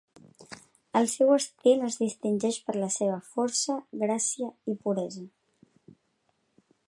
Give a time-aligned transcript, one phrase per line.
[0.99, 5.27] El seu estil es distingeix per la seva força, gràcia i puresa.